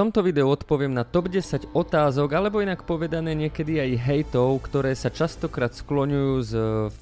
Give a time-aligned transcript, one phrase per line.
[0.00, 5.12] tomto videu odpoviem na top 10 otázok, alebo inak povedané niekedy aj hejtov, ktoré sa
[5.12, 6.52] častokrát skloňujú s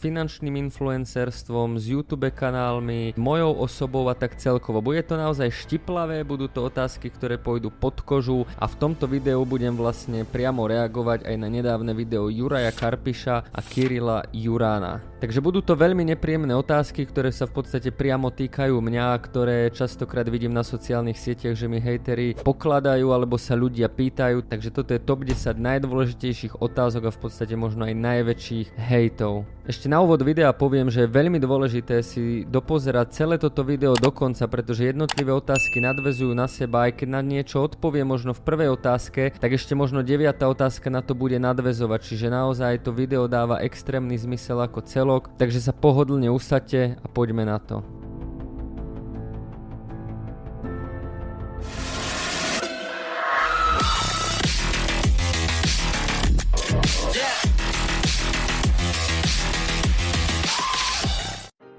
[0.02, 4.82] finančným influencerstvom, s YouTube kanálmi, mojou osobou a tak celkovo.
[4.82, 9.46] Bude to naozaj štiplavé, budú to otázky, ktoré pôjdu pod kožu a v tomto videu
[9.46, 14.98] budem vlastne priamo reagovať aj na nedávne video Juraja Karpiša a Kirila Jurána.
[15.22, 20.26] Takže budú to veľmi nepríjemné otázky, ktoré sa v podstate priamo týkajú mňa, ktoré častokrát
[20.30, 25.04] vidím na sociálnych sieťach, že mi hejteri pokladajú alebo sa ľudia pýtajú, takže toto je
[25.04, 29.44] top 10 najdôležitejších otázok a v podstate možno aj najväčších hejtov.
[29.68, 34.08] Ešte na úvod videa poviem, že je veľmi dôležité si dopozerať celé toto video do
[34.08, 38.72] konca, pretože jednotlivé otázky nadvezujú na seba, aj keď na niečo odpovie možno v prvej
[38.72, 43.60] otázke, tak ešte možno deviatá otázka na to bude nadvezovať, čiže naozaj to video dáva
[43.60, 47.97] extrémny zmysel ako celok, takže sa pohodlne usadte a poďme na to.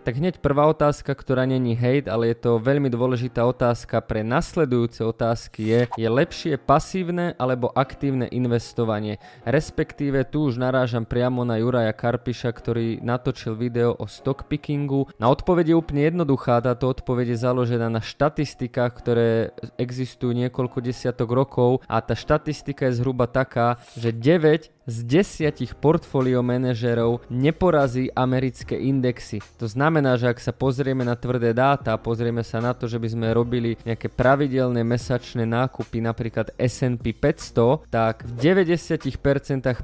[0.09, 5.05] Tak hneď prvá otázka, ktorá není hate, ale je to veľmi dôležitá otázka pre nasledujúce
[5.05, 9.21] otázky je, je lepšie pasívne alebo aktívne investovanie.
[9.45, 15.05] Respektíve tu už narážam priamo na Juraja Karpiša, ktorý natočil video o stock pickingu.
[15.21, 21.29] Na odpoveď je úplne jednoduchá, táto odpoveď je založená na štatistikách, ktoré existujú niekoľko desiatok
[21.37, 28.75] rokov a tá štatistika je zhruba taká, že 9 z desiatich portfólio manažerov neporazí americké
[28.75, 29.37] indexy.
[29.61, 33.07] To znamená, že ak sa pozrieme na tvrdé dáta, pozrieme sa na to, že by
[33.07, 39.05] sme robili nejaké pravidelné mesačné nákupy, napríklad S&P 500, tak v 90%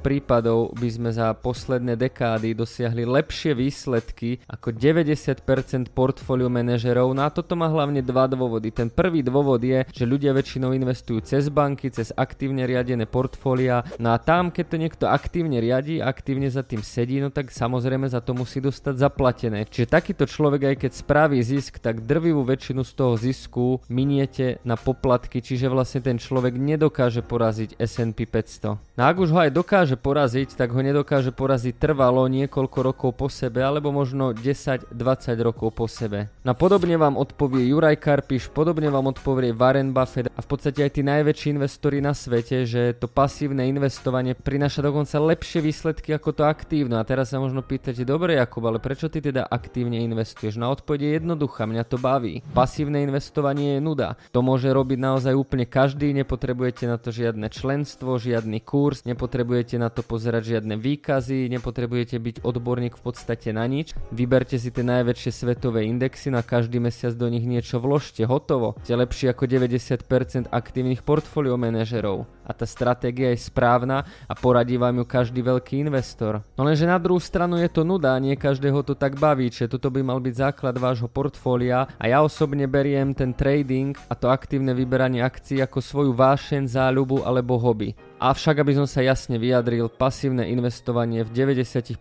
[0.01, 7.13] prípadov by sme za posledné dekády dosiahli lepšie výsledky ako 90% portfólio manažerov.
[7.13, 8.73] No a toto má hlavne dva dôvody.
[8.73, 13.85] Ten prvý dôvod je, že ľudia väčšinou investujú cez banky, cez aktívne riadené portfólia.
[14.01, 18.07] No a tam, keď to niekto aktívne riadi, aktívne za tým sedí, no tak samozrejme
[18.07, 19.67] za to musí dostať zaplatené.
[19.67, 24.79] Čiže takýto človek aj keď spraví zisk, tak drvivú väčšinu z toho zisku miniete na
[24.79, 28.79] poplatky, čiže vlastne ten človek nedokáže poraziť S&P 500.
[28.95, 33.27] No ak už ho aj dokáže poraziť, tak ho nedokáže poraziť trvalo niekoľko rokov po
[33.27, 34.95] sebe, alebo možno 10-20
[35.43, 36.31] rokov po sebe.
[36.47, 40.91] No podobne vám odpovie Juraj Karpiš, podobne vám odpovie Warren Buffett a v podstate aj
[40.95, 44.37] tí najväčší investori na svete, že to pasívne investovanie
[44.75, 46.99] prináša dokonca lepšie výsledky ako to aktívne.
[46.99, 50.59] A teraz sa možno pýtate, dobre Jakub, ale prečo ty teda aktívne investuješ?
[50.59, 52.43] Na odpoveď je jednoduchá, mňa to baví.
[52.51, 54.19] Pasívne investovanie je nuda.
[54.35, 59.87] To môže robiť naozaj úplne každý, nepotrebujete na to žiadne členstvo, žiadny kurz, nepotrebujete na
[59.87, 63.95] to pozerať žiadne výkazy, nepotrebujete byť odborník v podstate na nič.
[64.11, 68.75] Vyberte si tie najväčšie svetové indexy, na každý mesiac do nich niečo vložte, hotovo.
[68.83, 72.27] Ste lepší ako 90% aktívnych portfólio manažerov.
[72.43, 76.41] A tá stratégia je správna a poradí Radí vám ju každý veľký investor.
[76.57, 79.93] No lenže na druhú stranu je to nuda, nie každého to tak baví, čiže toto
[79.93, 84.73] by mal byť základ vášho portfólia a ja osobne beriem ten trading a to aktívne
[84.73, 87.93] vyberanie akcií ako svoju vášen, záľubu alebo hobby.
[88.25, 91.93] Avšak, aby som sa jasne vyjadril, pasívne investovanie v 90%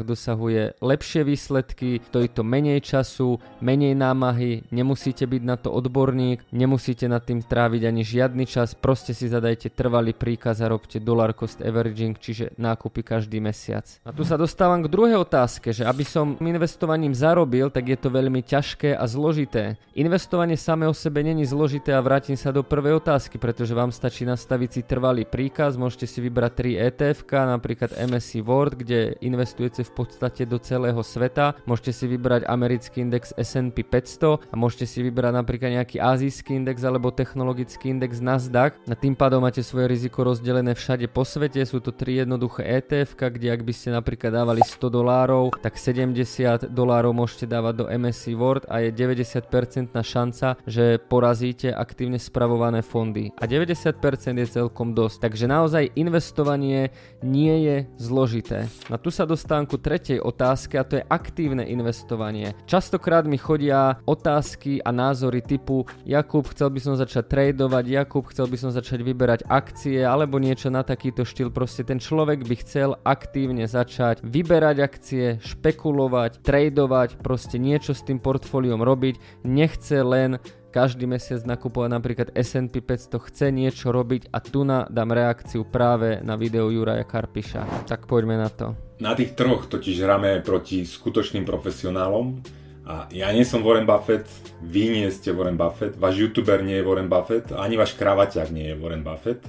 [0.00, 7.04] dosahuje lepšie výsledky, stojí to menej času, menej námahy, nemusíte byť na to odborník, nemusíte
[7.04, 11.60] nad tým tráviť ani žiadny čas, proste si zadajte trvalý príkaz a robte dollar cost
[11.60, 13.84] averaging, čiže nákupy každý mesiac.
[14.08, 18.08] A tu sa dostávam k druhej otázke, že aby som investovaním zarobil, tak je to
[18.08, 19.76] veľmi ťažké a zložité.
[19.92, 24.24] Investovanie samé o sebe není zložité a vrátim sa do prvej otázky, pretože vám stačí
[24.24, 29.82] nastaviť si trvalý príkaz príkaz, môžete si vybrať 3 ETF, napríklad MSC World, kde investujete
[29.82, 31.58] v podstate do celého sveta.
[31.66, 36.86] Môžete si vybrať americký index S&P 500 a môžete si vybrať napríklad nejaký azijský index
[36.86, 38.78] alebo technologický index Nasdaq.
[38.86, 41.58] A tým pádom máte svoje riziko rozdelené všade po svete.
[41.66, 46.70] Sú to tri jednoduché ETF, kde ak by ste napríklad dávali 100 dolárov, tak 70
[46.70, 49.42] dolárov môžete dávať do MSC World a je 90%
[49.90, 53.34] šanca, že porazíte aktívne spravované fondy.
[53.42, 53.98] A 90%
[54.38, 55.18] je celkom dosť.
[55.18, 56.90] Takže Takže naozaj investovanie
[57.22, 58.66] nie je zložité.
[58.90, 62.58] A tu sa dostávam ku tretej otázke a to je aktívne investovanie.
[62.66, 68.50] Častokrát mi chodia otázky a názory typu Jakub, chcel by som začať tradovať, Jakub, chcel
[68.50, 71.54] by som začať vyberať akcie alebo niečo na takýto štýl.
[71.54, 78.18] Proste ten človek by chcel aktívne začať vyberať akcie, špekulovať, tradovať, proste niečo s tým
[78.18, 79.46] portfóliom robiť.
[79.46, 85.12] Nechce len každý mesiac nakupovať napríklad S&P 500, chce niečo robiť a tu na dám
[85.12, 87.88] reakciu práve na video Juraja Karpiša.
[87.88, 88.76] Tak poďme na to.
[89.00, 92.40] Na tých troch totiž hráme proti skutočným profesionálom
[92.88, 94.24] a ja nie som Warren Buffett,
[94.64, 98.72] vy nie ste Warren Buffett, váš youtuber nie je Warren Buffett, ani váš kravaťák nie
[98.72, 99.44] je Warren Buffett.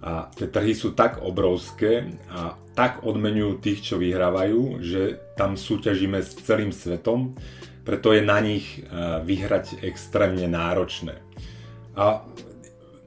[0.00, 6.16] A tie trhy sú tak obrovské a tak odmenujú tých, čo vyhrávajú, že tam súťažíme
[6.24, 7.36] s celým svetom,
[7.84, 8.84] preto je na nich eh,
[9.24, 11.18] vyhrať extrémne náročné.
[11.96, 12.24] A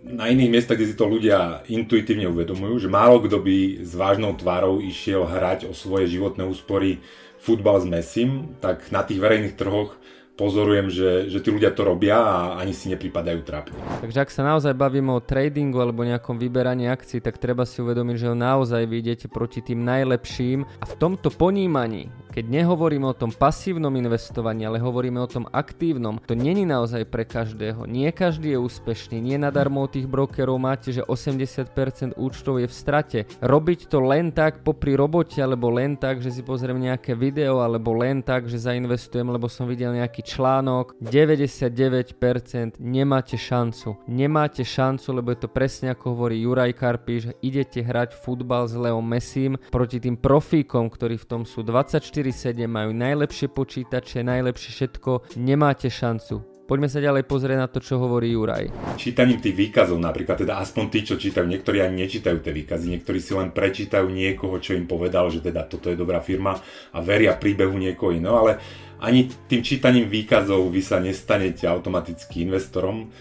[0.04, 4.36] na iných miestach, kde si to ľudia intuitívne uvedomujú, že málo kto by s vážnou
[4.36, 7.00] tvárou išiel hrať o svoje životné úspory
[7.40, 9.96] futbal s Messim, tak na tých verejných trhoch
[10.34, 13.78] pozorujem, že, že tí ľudia to robia a ani si nepripadajú trápne.
[14.02, 18.16] Takže ak sa naozaj bavíme o tradingu alebo nejakom vyberaní akcií, tak treba si uvedomiť,
[18.18, 23.30] že naozaj vy idete proti tým najlepším a v tomto ponímaní keď nehovoríme o tom
[23.30, 27.86] pasívnom investovaní, ale hovoríme o tom aktívnom, to není naozaj pre každého.
[27.86, 33.20] Nie každý je úspešný, nie nadarmo tých brokerov máte, že 80% účtov je v strate.
[33.38, 37.94] Robiť to len tak popri robote, alebo len tak, že si pozriem nejaké video, alebo
[37.94, 40.98] len tak, že zainvestujem, lebo som videl nejaký článok.
[41.04, 44.00] 99% nemáte šancu.
[44.08, 49.06] Nemáte šancu, lebo je to presne ako hovorí Juraj Karpiš, idete hrať futbal s Leom
[49.06, 55.36] Messim proti tým profíkom, ktorí v tom sú 24 4.7 majú najlepšie počítače, najlepšie všetko,
[55.42, 56.46] nemáte šancu.
[56.64, 58.96] Poďme sa ďalej pozrieť na to, čo hovorí Juraj.
[58.96, 63.20] Čítaním tých výkazov napríklad, teda aspoň tí, čo čítajú, niektorí ani nečítajú tie výkazy, niektorí
[63.20, 66.56] si len prečítajú niekoho, čo im povedal, že teda toto je dobrá firma
[66.96, 68.64] a veria príbehu niekoho iného, ale
[69.04, 73.12] ani tým čítaním výkazov vy sa nestanete automaticky investorom,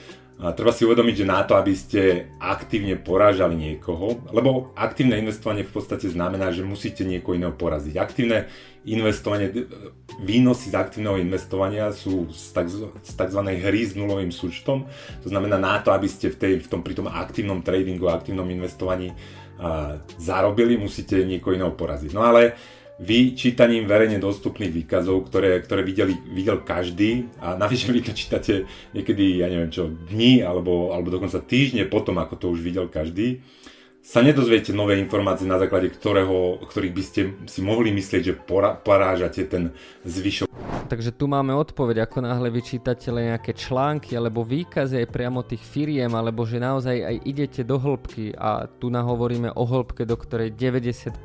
[0.42, 5.62] a treba si uvedomiť, že na to, aby ste aktívne porážali niekoho, lebo aktívne investovanie
[5.62, 7.94] v podstate znamená, že musíte niekoho iného poraziť.
[7.94, 8.50] Aktívne
[8.82, 9.70] investovanie,
[10.18, 12.58] výnosy z aktívneho investovania sú z
[13.14, 13.40] tzv.
[13.44, 14.90] hry s nulovým súčtom.
[15.22, 18.50] To znamená na to, aby ste v, tej, v tom, pri tom aktívnom tradingu, aktívnom
[18.50, 19.14] investovaní
[19.62, 22.10] a, zarobili, musíte niekoho iného poraziť.
[22.10, 22.58] No ale
[23.02, 27.26] vy čítaním verejne dostupných výkazov, ktoré, ktoré videli, videl každý.
[27.42, 32.22] A navyše vy to čítate niekedy, ja neviem čo, dní alebo, alebo dokonca týždne potom,
[32.22, 33.42] ako to už videl každý,
[34.02, 38.34] sa nedozviete nové informácie, na základe ktorého, ktorých by ste si mohli myslieť, že
[38.82, 39.70] porážate ten
[40.02, 40.50] zvyšok.
[40.90, 46.12] Takže tu máme odpoveď, ako náhle vyčítate nejaké články alebo výkazy aj priamo tých firiem,
[46.12, 51.16] alebo že naozaj aj idete do hĺbky a tu nahovoríme o hĺbke, do ktorej 95%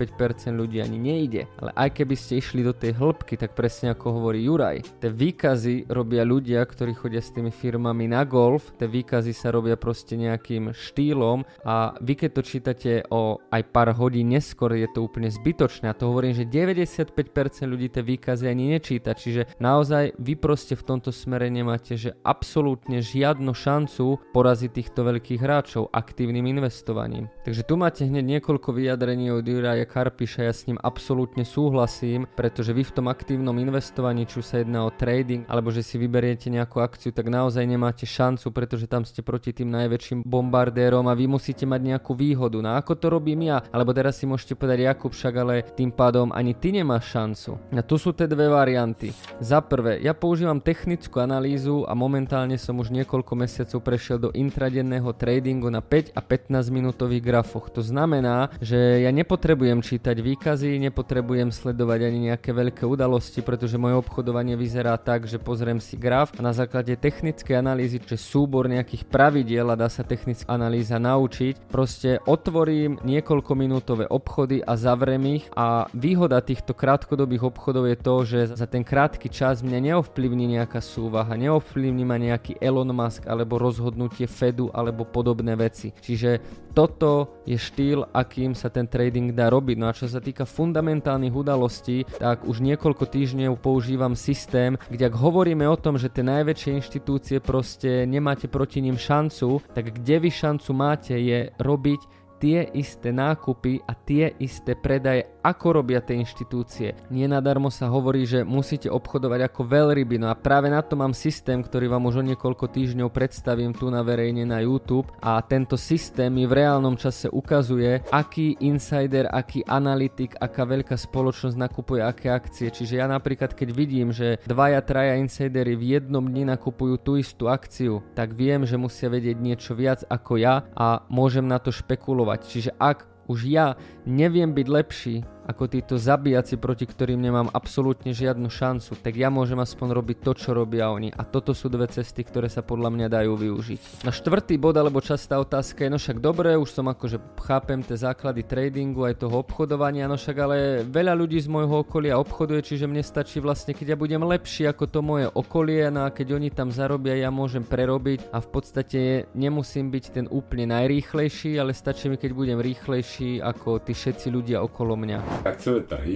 [0.56, 1.51] ľudí ani nejde.
[1.59, 5.91] Ale aj keby ste išli do tej hĺbky, tak presne ako hovorí Juraj, tie výkazy
[5.91, 10.71] robia ľudia, ktorí chodia s tými firmami na golf, tie výkazy sa robia proste nejakým
[10.71, 15.31] štýlom a vy keď to čítate čítate o aj pár hodín neskôr, je to úplne
[15.31, 15.87] zbytočné.
[15.87, 17.15] A to hovorím, že 95%
[17.63, 19.15] ľudí tie výkazy ani nečíta.
[19.15, 25.39] Čiže naozaj vy proste v tomto smere nemáte, že absolútne žiadnu šancu poraziť týchto veľkých
[25.39, 27.31] hráčov aktívnym investovaním.
[27.47, 32.75] Takže tu máte hneď niekoľko vyjadrení od Juraja Karpiša, ja s ním absolútne súhlasím, pretože
[32.75, 36.83] vy v tom aktívnom investovaní, či sa jedná o trading, alebo že si vyberiete nejakú
[36.83, 41.63] akciu, tak naozaj nemáte šancu, pretože tam ste proti tým najväčším bombardérom a vy musíte
[41.63, 42.68] mať nejakú výhodu náhodu.
[42.68, 43.63] No ako to robím ja?
[43.71, 47.56] Alebo teraz si môžete povedať Jakub však, ale tým pádom ani ty nemáš šancu.
[47.71, 49.15] A tu sú tie dve varianty.
[49.39, 55.07] Za prvé, ja používam technickú analýzu a momentálne som už niekoľko mesiacov prešiel do intradenného
[55.15, 57.71] tradingu na 5 a 15 minútových grafoch.
[57.71, 63.95] To znamená, že ja nepotrebujem čítať výkazy, nepotrebujem sledovať ani nejaké veľké udalosti, pretože moje
[63.95, 69.07] obchodovanie vyzerá tak, že pozriem si graf a na základe technickej analýzy, čiže súbor nejakých
[69.07, 75.19] pravidiel a dá sa technická analýza naučiť, proste od otvorím niekoľko minútové obchody a zavrem
[75.35, 80.56] ich a výhoda týchto krátkodobých obchodov je to, že za ten krátky čas mňa neovplyvní
[80.56, 85.92] nejaká súvaha, neovplyvní ma nejaký Elon Musk alebo rozhodnutie Fedu alebo podobné veci.
[85.92, 89.75] Čiže toto je štýl, akým sa ten trading dá robiť.
[89.75, 95.19] No a čo sa týka fundamentálnych udalostí, tak už niekoľko týždňov používam systém, kde ak
[95.19, 100.30] hovoríme o tom, že tie najväčšie inštitúcie proste nemáte proti ním šancu, tak kde vy
[100.31, 106.94] šancu máte je robiť tie isté nákupy a tie isté predaje, ako robia tie inštitúcie.
[107.09, 111.17] Nie nadarmo sa hovorí, že musíte obchodovať ako veľryby, no a práve na to mám
[111.17, 115.75] systém, ktorý vám už o niekoľko týždňov predstavím tu na verejne na YouTube a tento
[115.75, 122.29] systém mi v reálnom čase ukazuje, aký insider, aký analytik, aká veľká spoločnosť nakupuje aké
[122.29, 122.69] akcie.
[122.69, 127.49] Čiže ja napríklad, keď vidím, že dvaja, traja insidery v jednom dni nakupujú tú istú
[127.49, 132.26] akciu, tak viem, že musia vedieť niečo viac ako ja a môžem na to špekulovať
[132.27, 132.39] fungovať.
[132.51, 135.15] Čiže ak už ja neviem byť lepší
[135.47, 140.31] ako títo zabíjaci, proti ktorým nemám absolútne žiadnu šancu, tak ja môžem aspoň robiť to,
[140.35, 141.16] čo robia oni.
[141.16, 144.04] A toto sú dve cesty, ktoré sa podľa mňa dajú využiť.
[144.04, 147.95] Na štvrtý bod alebo častá otázka je, no však dobre, už som akože chápem tie
[147.95, 152.89] základy tradingu aj toho obchodovania, no však ale veľa ľudí z môjho okolia obchoduje, čiže
[152.92, 156.51] mne stačí vlastne, keď ja budem lepší ako to moje okolie, no a keď oni
[156.51, 158.99] tam zarobia, ja môžem prerobiť a v podstate
[159.31, 164.59] nemusím byť ten úplne najrýchlejší, ale stačí mi, keď budem rýchlejší ako tí všetci ľudia
[164.59, 166.15] okolo mňa akciové trhy,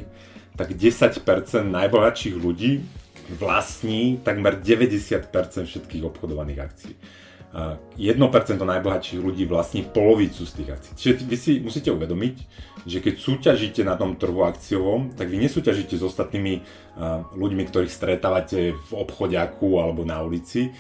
[0.56, 1.22] tak 10%
[1.68, 2.84] najbohatších ľudí
[3.38, 5.32] vlastní takmer 90%
[5.68, 6.96] všetkých obchodovaných akcií.
[7.52, 8.16] 1%
[8.56, 10.94] najbohatších ľudí vlastní polovicu z tých akcií.
[10.96, 12.36] Čiže vy si musíte uvedomiť,
[12.88, 16.64] že keď súťažíte na tom trhu akciovom, tak vy nesúťažíte s ostatnými
[17.36, 20.72] ľuďmi, ktorých stretávate v obchodiaku alebo na ulici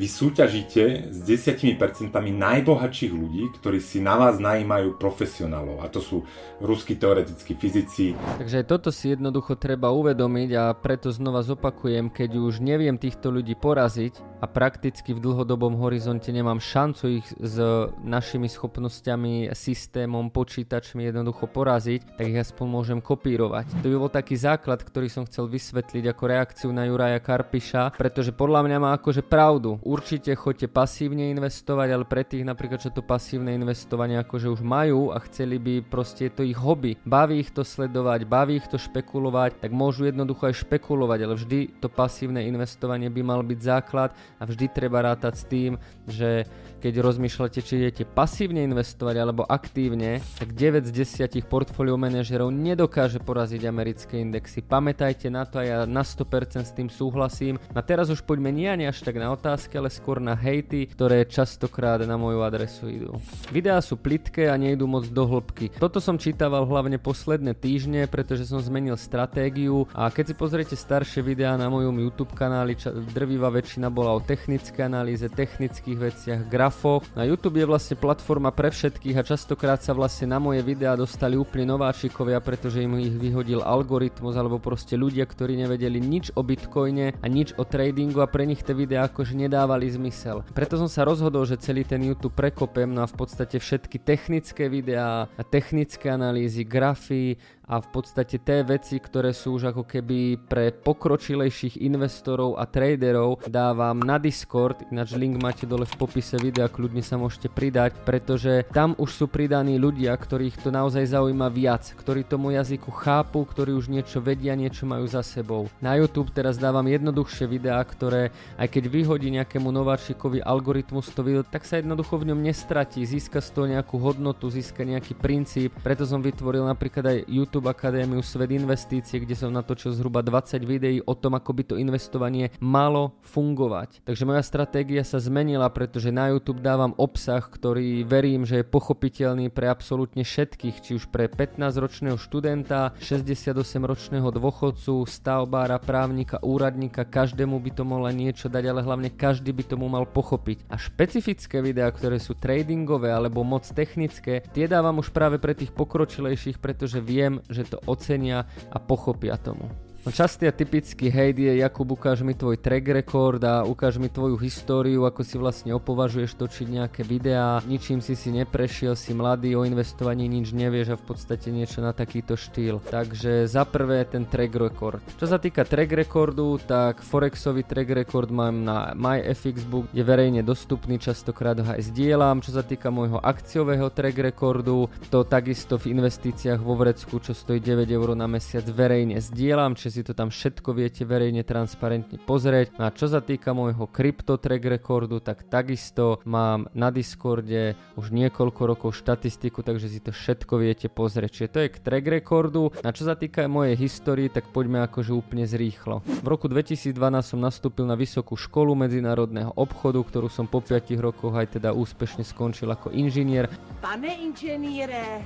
[0.00, 1.76] vy súťažíte s 10%
[2.16, 5.84] najbohatších ľudí, ktorí si na vás najímajú profesionálov.
[5.84, 6.24] A to sú
[6.64, 8.16] ruskí teoretickí fyzici.
[8.40, 13.60] Takže toto si jednoducho treba uvedomiť a preto znova zopakujem, keď už neviem týchto ľudí
[13.60, 17.60] poraziť a prakticky v dlhodobom horizonte nemám šancu ich s
[18.00, 23.84] našimi schopnosťami, systémom, počítačmi jednoducho poraziť, tak ich aspoň môžem kopírovať.
[23.84, 28.32] To by bol taký základ, ktorý som chcel vysvetliť ako reakciu na Juraja Karpiša, pretože
[28.32, 33.02] podľa mňa má akože pravdu určite choďte pasívne investovať, ale pre tých napríklad, čo to
[33.02, 36.94] pasívne investovanie akože už majú a chceli by proste to ich hobby.
[37.02, 41.58] Baví ich to sledovať, baví ich to špekulovať, tak môžu jednoducho aj špekulovať, ale vždy
[41.82, 45.72] to pasívne investovanie by mal byť základ a vždy treba rátať s tým,
[46.06, 46.46] že
[46.80, 53.20] keď rozmýšľate, či idete pasívne investovať alebo aktívne, tak 9 z 10 portfólio manažerov nedokáže
[53.20, 54.64] poraziť americké indexy.
[54.64, 57.60] Pamätajte na to a ja na 100% s tým súhlasím.
[57.76, 61.28] A teraz už poďme nie ani až tak na otázky, ale skôr na hejty, ktoré
[61.28, 63.20] častokrát na moju adresu idú.
[63.52, 65.76] Videá sú plitké a nejdú moc do hĺbky.
[65.76, 71.20] Toto som čítaval hlavne posledné týždne, pretože som zmenil stratégiu a keď si pozriete staršie
[71.20, 72.72] videá na mojom YouTube kanáli,
[73.12, 77.02] drvivá väčšina bola o technické analýze, technických veciach, graf grafoch.
[77.18, 81.34] Na YouTube je vlastne platforma pre všetkých a častokrát sa vlastne na moje videá dostali
[81.34, 87.18] úplne nováčikovia, pretože im ich vyhodil algoritmus alebo proste ľudia, ktorí nevedeli nič o bitcoine
[87.18, 90.46] a nič o tradingu a pre nich tie videá akože nedávali zmysel.
[90.54, 94.70] Preto som sa rozhodol, že celý ten YouTube prekopem no a v podstate všetky technické
[94.70, 97.34] videá, technické analýzy, grafy
[97.70, 103.46] a v podstate tie veci, ktoré sú už ako keby pre pokročilejších investorov a traderov
[103.46, 108.66] dávam na Discord, ináč link máte dole v popise videa, kľudne sa môžete pridať, pretože
[108.74, 113.70] tam už sú pridaní ľudia, ktorých to naozaj zaujíma viac, ktorí tomu jazyku chápu, ktorí
[113.78, 115.70] už niečo vedia, niečo majú za sebou.
[115.78, 121.46] Na YouTube teraz dávam jednoduchšie videá, ktoré aj keď vyhodí nejakému nováčikovi algoritmus to video,
[121.46, 126.02] tak sa jednoducho v ňom nestratí, získa z toho nejakú hodnotu, získa nejaký princíp, preto
[126.02, 131.04] som vytvoril napríklad aj YouTube YouTube Akadémiu Svet investície, kde som natočil zhruba 20 videí
[131.04, 134.00] o tom, ako by to investovanie malo fungovať.
[134.08, 139.52] Takže moja stratégia sa zmenila, pretože na YouTube dávam obsah, ktorý verím, že je pochopiteľný
[139.52, 147.70] pre absolútne všetkých, či už pre 15-ročného študenta, 68-ročného dôchodcu, stavbára, právnika, úradníka, každému by
[147.76, 150.64] to mohlo niečo dať, ale hlavne každý by tomu mal pochopiť.
[150.72, 155.76] A špecifické videá, ktoré sú tradingové alebo moc technické, tie dávam už práve pre tých
[155.76, 159.66] pokročilejších, pretože viem, že to ocenia a pochopia tomu.
[160.00, 164.08] No častý a typický hejt je Jakub ukáž mi tvoj track record a ukáž mi
[164.08, 169.52] tvoju históriu, ako si vlastne opovažuješ točiť nejaké videá, ničím si si neprešiel, si mladý,
[169.52, 172.80] o investovaní nič nevieš a v podstate niečo na takýto štýl.
[172.88, 175.04] Takže za prvé ten track record.
[175.20, 180.96] Čo sa týka track recordu, tak Forexový track record mám na MyFXbook, je verejne dostupný,
[180.96, 182.40] častokrát ho aj zdieľam.
[182.40, 187.60] Čo sa týka môjho akciového track recordu, to takisto v investíciách vo vrecku, čo stojí
[187.60, 192.78] 9 eur na mesiac, verejne zdieľam, si to tam všetko viete verejne transparentne pozrieť.
[192.78, 198.14] No a čo sa týka môjho krypto track rekordu, tak takisto mám na Discorde už
[198.14, 201.30] niekoľko rokov štatistiku, takže si to všetko viete pozrieť.
[201.30, 202.70] Čiže to je k track rekordu.
[202.86, 206.00] A čo sa týka mojej histórii, tak poďme akože úplne zrýchlo.
[206.06, 211.34] V roku 2012 som nastúpil na vysokú školu medzinárodného obchodu, ktorú som po 5 rokoch
[211.34, 213.50] aj teda úspešne skončil ako inžinier.
[213.82, 215.24] Pane inžiniere,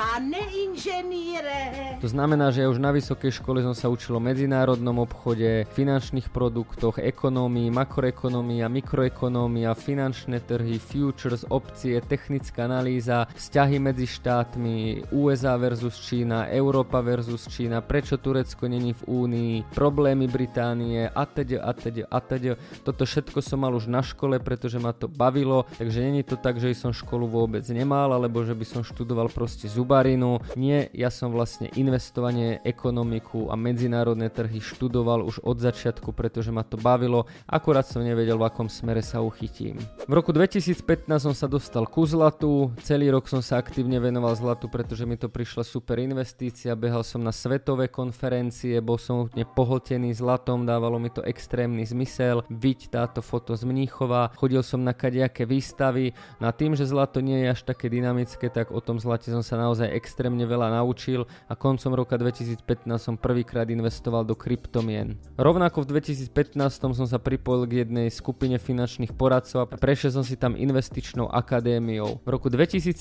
[0.00, 2.00] Pane inženýre.
[2.00, 6.32] To znamená, že ja už na vysokej škole som sa učil o medzinárodnom obchode, finančných
[6.32, 16.00] produktoch, ekonomii, makroekonomia, mikroekonomia, finančné trhy, futures, opcie, technická analýza, vzťahy medzi štátmi, USA versus
[16.00, 22.56] Čína, Európa versus Čína, prečo Turecko není v Únii, problémy Británie, atď, atď, atď.
[22.88, 26.56] Toto všetko som mal už na škole, pretože ma to bavilo, takže není to tak,
[26.56, 30.38] že som školu vôbec nemal, alebo že by som študoval proste zub bubarinu.
[30.54, 36.62] Nie, ja som vlastne investovanie, ekonomiku a medzinárodné trhy študoval už od začiatku, pretože ma
[36.62, 39.82] to bavilo, akurát som nevedel, v akom smere sa uchytím.
[40.06, 44.70] V roku 2015 som sa dostal ku zlatu, celý rok som sa aktívne venoval zlatu,
[44.70, 50.14] pretože mi to prišla super investícia, behal som na svetové konferencie, bol som úplne pohltený
[50.14, 55.50] zlatom, dávalo mi to extrémny zmysel, byť táto foto z Mníchova, chodil som na kadejaké
[55.50, 59.42] výstavy, no tým, že zlato nie je až také dynamické, tak o tom zlate som
[59.42, 62.66] sa naozaj extrémne veľa naučil a koncom roka 2015
[62.98, 65.14] som prvýkrát investoval do kryptomien.
[65.38, 70.34] Rovnako v 2015 som sa pripojil k jednej skupine finančných poradcov a prešiel som si
[70.34, 72.18] tam investičnou akadémiou.
[72.26, 72.96] V roku 2017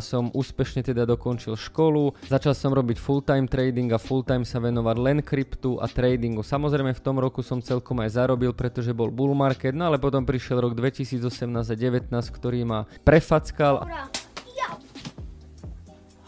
[0.00, 5.18] som úspešne teda dokončil školu, začal som robiť full-time trading a full-time sa venovať len
[5.20, 6.40] kryptu a tradingu.
[6.40, 10.24] Samozrejme v tom roku som celkom aj zarobil, pretože bol bull market, no ale potom
[10.24, 13.84] prišiel rok 2018 a 2019, ktorý ma prefackal.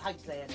[0.06, 0.45] how do?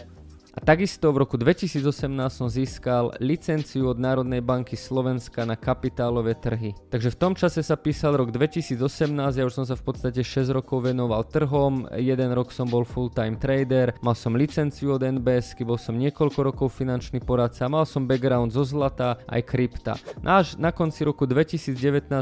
[0.61, 1.81] Takisto v roku 2018
[2.29, 6.77] som získal licenciu od Národnej banky Slovenska na kapitálové trhy.
[6.93, 8.77] Takže v tom čase sa písal rok 2018,
[9.17, 13.39] ja už som sa v podstate 6 rokov venoval trhom, jeden rok som bol full-time
[13.41, 18.53] trader, mal som licenciu od NBS, bol som niekoľko rokov finančný poradca, mal som background
[18.53, 19.97] zo zlata aj krypta.
[20.21, 21.73] Náš na konci roku 2019,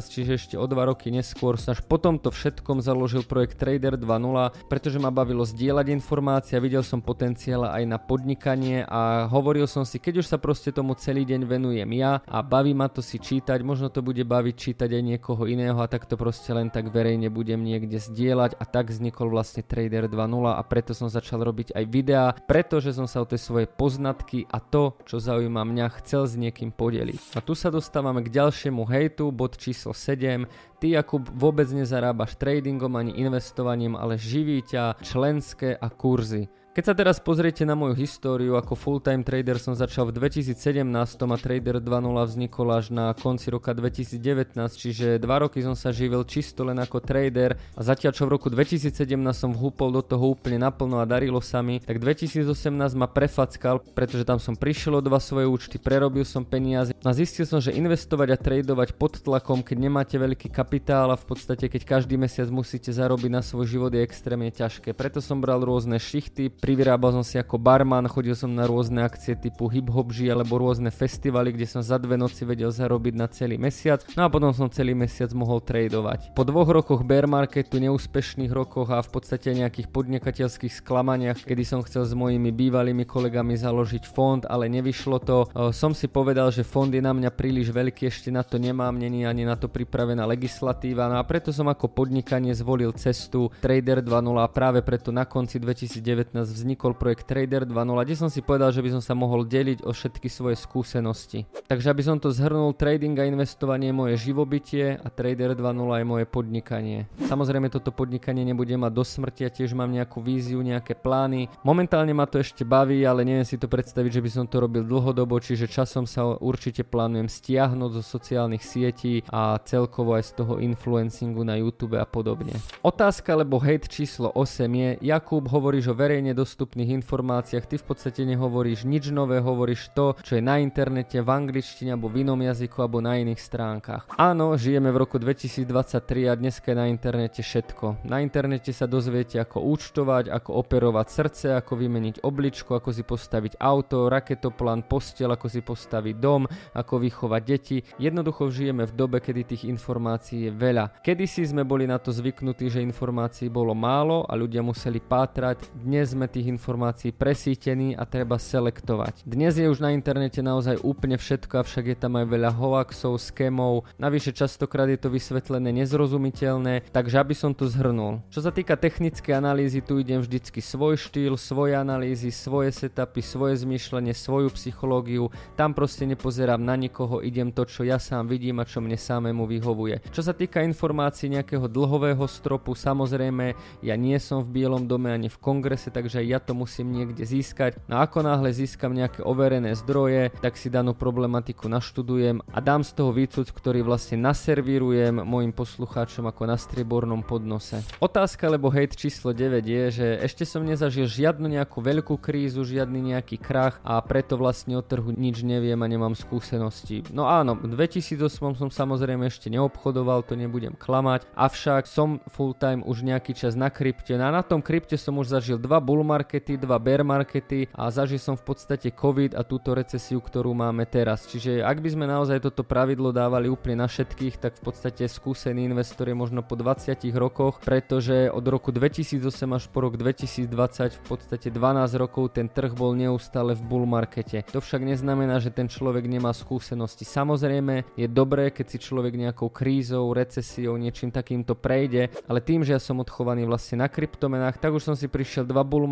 [0.07, 4.69] čiže ešte o 2 roky neskôr, som až po tomto všetkom založil projekt Trader 2.0,
[4.71, 9.65] pretože ma bavilo zdieľať informácie a videl som potenciál aj na pod podnikanie a hovoril
[9.65, 13.01] som si, keď už sa proste tomu celý deň venujem ja a baví ma to
[13.01, 16.69] si čítať, možno to bude baviť čítať aj niekoho iného a tak to proste len
[16.69, 21.41] tak verejne budem niekde zdieľať a tak vznikol vlastne Trader 2.0 a preto som začal
[21.41, 25.89] robiť aj videá, pretože som sa o tie svoje poznatky a to, čo zaujíma mňa,
[26.05, 27.33] chcel s niekým podeliť.
[27.33, 30.45] A tu sa dostávame k ďalšiemu hejtu, bod číslo 7.
[30.77, 36.58] Ty, Jakub, vôbec nezarábaš tradingom ani investovaním, ale živí ťa členské a kurzy.
[36.69, 41.37] Keď sa teraz pozriete na moju históriu, ako full-time trader som začal v 2017 a
[41.41, 41.89] Trader 2.0
[42.29, 47.01] vznikol až na konci roka 2019, čiže 2 roky som sa živil čisto len ako
[47.01, 48.93] trader a zatiaľ čo v roku 2017
[49.33, 52.45] som vhúpol do toho úplne naplno a darilo sa mi, tak 2018
[52.93, 57.49] ma prefackal, pretože tam som prišiel o dva svoje účty, prerobil som peniaze a zistil
[57.49, 61.97] som, že investovať a tradovať pod tlakom, keď nemáte veľký kapitál a v podstate keď
[61.97, 64.93] každý mesiac musíte zarobiť na svoj život je extrémne ťažké.
[64.93, 69.39] Preto som bral rôzne šichty, privyrábal som si ako barman, chodil som na rôzne akcie
[69.39, 73.55] typu hip hop alebo rôzne festivaly, kde som za dve noci vedel zarobiť na celý
[73.55, 74.03] mesiac.
[74.17, 76.33] No a potom som celý mesiac mohol tradovať.
[76.33, 81.79] Po dvoch rokoch bear marketu, neúspešných rokoch a v podstate nejakých podnikateľských sklamaniach, kedy som
[81.85, 85.37] chcel s mojimi bývalými kolegami založiť fond, ale nevyšlo to,
[85.71, 89.29] som si povedal, že fond je na mňa príliš veľký, ešte na to nemám, není
[89.29, 94.41] ani na to pripravená legislatíva, no a preto som ako podnikanie zvolil cestu Trader 2.0
[94.41, 98.81] a práve preto na konci 2019 vznikol projekt Trader 2.0, kde som si povedal, že
[98.81, 101.45] by som sa mohol deliť o všetky svoje skúsenosti.
[101.69, 106.05] Takže aby som to zhrnul, trading a investovanie je moje živobytie a Trader 2.0 je
[106.05, 106.99] moje podnikanie.
[107.29, 111.51] Samozrejme toto podnikanie nebude mať do smrti, ja tiež mám nejakú víziu, nejaké plány.
[111.61, 114.81] Momentálne ma to ešte baví, ale neviem si to predstaviť, že by som to robil
[114.81, 120.53] dlhodobo, čiže časom sa určite plánujem stiahnuť zo sociálnych sietí a celkovo aj z toho
[120.63, 122.55] influencingu na YouTube a podobne.
[122.81, 128.23] Otázka alebo hate číslo 8 je, Jakub hovoríš o verejne dostupných informáciách, ty v podstate
[128.23, 132.79] nehovoríš nič nové, hovoríš to, čo je na internete, v angličtine alebo v inom jazyku
[132.79, 134.07] alebo na iných stránkach.
[134.15, 138.07] Áno, žijeme v roku 2023 a dneska je na internete všetko.
[138.07, 143.59] Na internete sa dozviete ako účtovať, ako operovať srdce, ako vymeniť obličku, ako si postaviť
[143.59, 146.47] auto, raketoplán, postel, ako si postaviť dom,
[146.77, 147.77] ako vychovať deti.
[147.99, 151.03] Jednoducho žijeme v dobe, kedy tých informácií je veľa.
[151.03, 155.65] Kedysi sme boli na to zvyknutí, že informácií bolo málo a ľudia museli pátrať.
[155.73, 159.25] Dnes sme tých informácií presítený a treba selektovať.
[159.25, 163.89] Dnes je už na internete naozaj úplne všetko, avšak je tam aj veľa hoaxov, skémov,
[163.97, 168.21] navyše častokrát je to vysvetlené nezrozumiteľné, takže aby som to zhrnul.
[168.29, 173.65] Čo sa týka technickej analýzy, tu idem vždycky svoj štýl, svoje analýzy, svoje setupy, svoje
[173.65, 178.69] zmýšľanie, svoju psychológiu, tam proste nepozerám na nikoho, idem to, čo ja sám vidím a
[178.69, 180.05] čo mne samému vyhovuje.
[180.13, 185.31] Čo sa týka informácií nejakého dlhového stropu, samozrejme, ja nie som v Bielom dome ani
[185.31, 187.79] v kongrese, takže že ja to musím niekde získať.
[187.87, 192.91] No ako náhle získam nejaké overené zdroje, tak si danú problematiku naštudujem a dám z
[192.91, 197.79] toho výcud, ktorý vlastne naservírujem mojim poslucháčom ako na striebornom podnose.
[198.03, 203.15] Otázka alebo hate číslo 9 je, že ešte som nezažil žiadnu nejakú veľkú krízu, žiadny
[203.15, 207.07] nejaký krach a preto vlastne o trhu nič neviem a nemám skúsenosti.
[207.15, 212.83] No áno, v 2008 som samozrejme ešte neobchodoval, to nebudem klamať, avšak som full time
[212.83, 216.01] už nejaký čas na krypte no a na tom krypte som už zažil dva bull
[216.09, 220.89] markety, dva bear markety a zažil som v podstate covid a túto recesiu, ktorú máme
[220.89, 221.29] teraz.
[221.29, 225.69] Čiže ak by sme naozaj toto pravidlo dávali úplne na všetkých, tak v podstate skúsený
[225.69, 229.21] investor je možno po 20 rokoch, pretože od roku 2008
[229.53, 230.49] až po rok 2020
[230.97, 234.41] v podstate 12 rokov ten trh bol neustále v bull markete.
[234.49, 237.03] To však neznamená, že ten človek nemá skúsenosti.
[237.03, 242.73] Samozrejme je dobré, keď si človek nejakou krízou, recesiou, niečím takýmto prejde, ale tým, že
[242.73, 245.83] ja som odchovaný vlastne na kryptomenách, tak už som si prišiel dva bull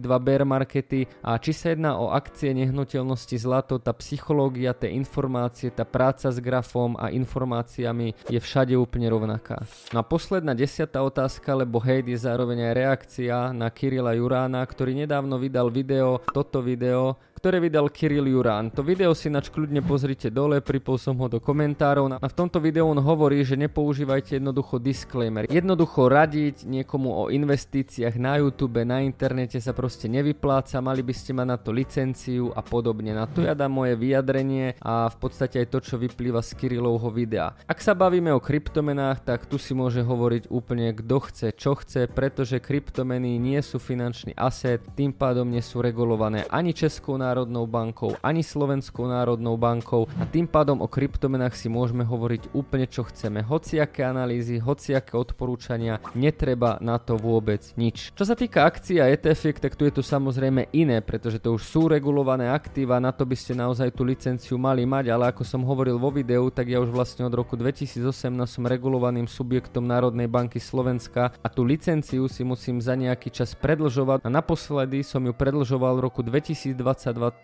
[0.00, 5.68] dva bear markety a či sa jedná o akcie, nehnuteľnosti, zlato, tá psychológia, tie informácie,
[5.74, 9.66] tá práca s grafom a informáciami je všade úplne rovnaká.
[9.90, 14.94] No a posledná desiatá otázka, lebo hejt je zároveň aj reakcia na Kirila Jurána, ktorý
[14.94, 18.68] nedávno vydal video, toto video, ktoré vydal Kirill Jurán.
[18.76, 22.60] To video si nač kľudne pozrite dole, pripol som ho do komentárov a v tomto
[22.60, 25.48] videu on hovorí, že nepoužívajte jednoducho disclaimer.
[25.48, 31.32] Jednoducho radiť niekomu o investíciách na YouTube, na internete sa proste nevypláca, mali by ste
[31.32, 33.16] mať na to licenciu a podobne.
[33.16, 37.08] Na to ja dám moje vyjadrenie a v podstate aj to, čo vyplýva z Kirillovho
[37.08, 37.56] videa.
[37.64, 42.04] Ak sa bavíme o kryptomenách, tak tu si môže hovoriť úplne kto chce, čo chce,
[42.04, 48.18] pretože kryptomeny nie sú finančný aset, tým pádom nie sú regulované ani Českou národnou bankou,
[48.26, 53.46] ani Slovenskou národnou bankou a tým pádom o kryptomenách si môžeme hovoriť úplne čo chceme.
[53.46, 58.10] Hociaké analýzy, hociaké odporúčania, netreba na to vôbec nič.
[58.18, 61.62] Čo sa týka akcií a ETF, tak tu je to samozrejme iné, pretože to už
[61.62, 65.62] sú regulované aktíva, na to by ste naozaj tú licenciu mali mať, ale ako som
[65.62, 68.02] hovoril vo videu, tak ja už vlastne od roku 2018
[68.50, 74.26] som regulovaným subjektom Národnej banky Slovenska a tú licenciu si musím za nejaký čas predlžovať
[74.26, 76.72] a naposledy som ju predlžoval v roku 2022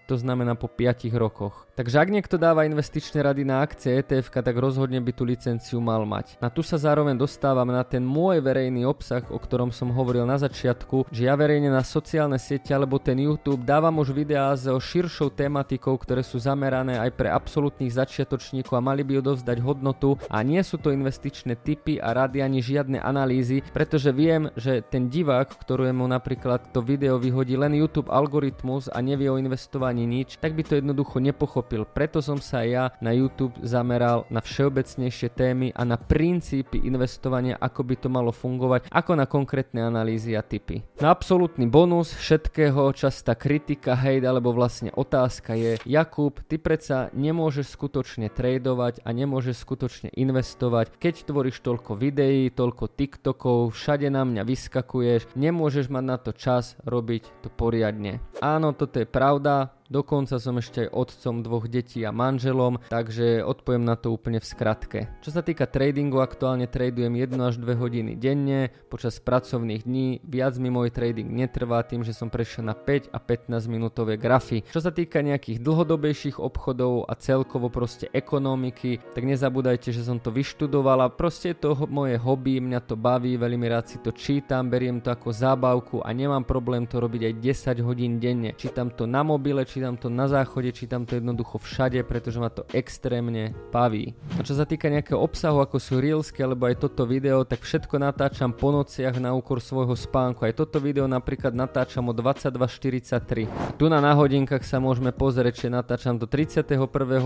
[0.09, 1.69] to znamená po 5 rokoch.
[1.77, 6.09] Takže ak niekto dáva investičné rady na akcie ETF, tak rozhodne by tú licenciu mal
[6.09, 6.41] mať.
[6.41, 10.41] A tu sa zároveň dostávam na ten môj verejný obsah, o ktorom som hovoril na
[10.41, 15.29] začiatku, že ja verejne na sociálne siete alebo ten YouTube dávam už videá so širšou
[15.37, 20.65] tematikou, ktoré sú zamerané aj pre absolútnych začiatočníkov a mali by odovzdať hodnotu a nie
[20.65, 26.09] sú to investičné typy a rady ani žiadne analýzy, pretože viem, že ten divák, ktorému
[26.09, 30.63] napríklad to video vyhodí len YouTube algoritmus a nevie o investovaní investovaní nič, tak by
[30.63, 31.83] to jednoducho nepochopil.
[31.91, 37.83] Preto som sa ja na YouTube zameral na všeobecnejšie témy a na princípy investovania, ako
[37.83, 40.87] by to malo fungovať, ako na konkrétne analýzy a typy.
[41.03, 47.75] Na absolútny bonus všetkého, častá kritika, hejt alebo vlastne otázka je, Jakub, ty predsa nemôžeš
[47.75, 54.47] skutočne tradovať a nemôžeš skutočne investovať, keď tvoríš toľko videí, toľko TikTokov, všade na mňa
[54.47, 58.23] vyskakuješ, nemôžeš mať na to čas robiť to poriadne.
[58.39, 63.47] Áno, toto je pravda, uh, Dokonca som ešte aj otcom dvoch detí a manželom, takže
[63.47, 64.99] odpoviem na to úplne v skratke.
[65.23, 70.19] Čo sa týka tradingu, aktuálne tradujem 1 až 2 hodiny denne počas pracovných dní.
[70.27, 74.67] Viac mi môj trading netrvá tým, že som prešiel na 5 a 15 minútové grafy.
[74.75, 80.35] Čo sa týka nejakých dlhodobejších obchodov a celkovo proste ekonomiky, tak nezabúdajte, že som to
[80.35, 84.67] vyštudoval a proste je to moje hobby, mňa to baví, veľmi rád si to čítam,
[84.67, 87.35] beriem to ako zábavku a nemám problém to robiť aj
[87.79, 88.59] 10 hodín denne.
[88.59, 92.65] Čítam to na mobile, čítam to na záchode, čítam to jednoducho všade, pretože ma to
[92.73, 94.17] extrémne baví.
[94.41, 98.01] A čo sa týka nejakého obsahu, ako sú reelsky alebo aj toto video, tak všetko
[98.01, 100.49] natáčam po nociach na úkor svojho spánku.
[100.49, 103.77] Aj toto video napríklad natáčam o 22.43.
[103.77, 106.73] Tu na náhodinkách sa môžeme pozrieť, že natáčam do 31.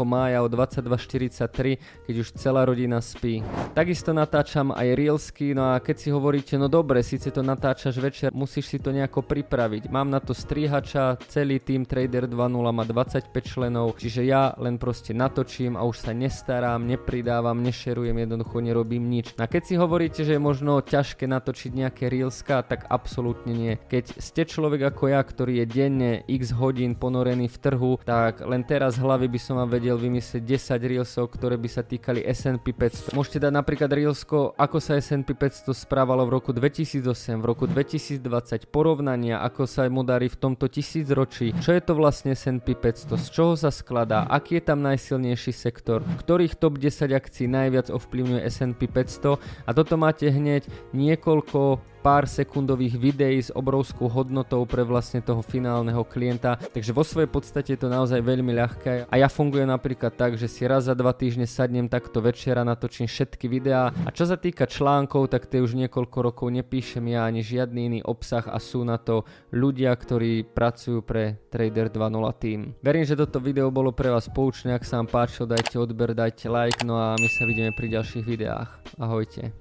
[0.03, 1.79] mája o 22.43,
[2.11, 3.47] keď už celá rodina spí.
[3.79, 8.35] Takisto natáčam aj reelsky, no a keď si hovoríte, no dobre, síce to natáčaš večer,
[8.35, 9.87] musíš si to nejako pripraviť.
[9.87, 14.81] Mám na to strihača, celý tým Trader 2 2.0 má 25 členov, čiže ja len
[14.81, 19.37] proste natočím a už sa nestarám, nepridávam, nešerujem, jednoducho nerobím nič.
[19.37, 23.73] A keď si hovoríte, že je možno ťažké natočiť nejaké reelska, tak absolútne nie.
[23.77, 28.65] Keď ste človek ako ja, ktorý je denne x hodín ponorený v trhu, tak len
[28.65, 33.13] teraz hlavy by som vám vedel vymyslieť 10 reelsov, ktoré by sa týkali S&P 500.
[33.13, 37.05] Môžete dať napríklad reelsko, ako sa S&P 500 správalo v roku 2008,
[37.37, 42.30] v roku 2020, porovnania, ako sa mu darí v tomto tisícročí, čo je to vlastne
[42.31, 47.11] vlastne S&P 500, z čoho sa skladá, aký je tam najsilnejší sektor, ktorých top 10
[47.11, 54.09] akcií najviac ovplyvňuje S&P 500 a toto máte hneď niekoľko pár sekundových videí s obrovskou
[54.09, 56.57] hodnotou pre vlastne toho finálneho klienta.
[56.57, 59.07] Takže vo svojej podstate je to naozaj veľmi ľahké.
[59.07, 63.07] A ja fungujem napríklad tak, že si raz za dva týždne sadnem takto večera, natočím
[63.07, 63.93] všetky videá.
[64.05, 68.01] A čo sa týka článkov, tak tie už niekoľko rokov nepíšem ja ani žiadny iný
[68.01, 72.61] obsah a sú na to ľudia, ktorí pracujú pre Trader 2.0 Team.
[72.81, 76.49] Verím, že toto video bolo pre vás poučné, ak sa vám páčilo, dajte odber, dajte
[76.49, 78.71] like, no a my sa vidíme pri ďalších videách.
[78.97, 79.53] Ahojte.